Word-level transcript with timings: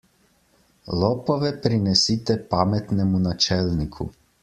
Lopove 1.01 1.53
prinesite 1.67 2.39
pametnemu 2.57 3.25
načelniku. 3.31 4.15